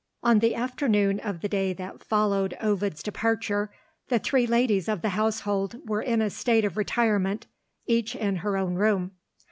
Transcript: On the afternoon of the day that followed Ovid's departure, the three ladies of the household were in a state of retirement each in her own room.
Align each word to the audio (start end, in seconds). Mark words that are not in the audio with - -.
On 0.23 0.39
the 0.39 0.55
afternoon 0.55 1.19
of 1.19 1.41
the 1.41 1.47
day 1.47 1.73
that 1.73 2.03
followed 2.03 2.57
Ovid's 2.59 3.03
departure, 3.03 3.69
the 4.07 4.17
three 4.17 4.47
ladies 4.47 4.89
of 4.89 5.03
the 5.03 5.09
household 5.09 5.75
were 5.87 6.01
in 6.01 6.23
a 6.23 6.31
state 6.31 6.65
of 6.65 6.75
retirement 6.75 7.45
each 7.85 8.15
in 8.15 8.37
her 8.37 8.57
own 8.57 8.73
room. 8.73 9.11